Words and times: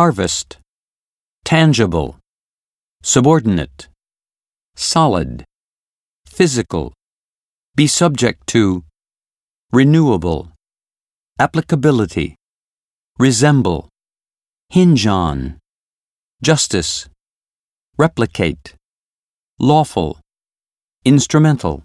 harvest, 0.00 0.56
tangible, 1.44 2.16
subordinate, 3.02 3.86
solid, 4.74 5.44
physical, 6.24 6.94
be 7.74 7.86
subject 7.86 8.46
to, 8.46 8.82
renewable, 9.72 10.52
applicability, 11.38 12.34
resemble, 13.18 13.90
hinge 14.70 15.06
on, 15.06 15.58
justice, 16.42 17.10
replicate, 17.98 18.74
lawful, 19.58 20.18
instrumental, 21.04 21.84